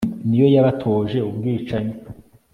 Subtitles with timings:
[0.27, 1.93] niyo yabatoje ubwicanyi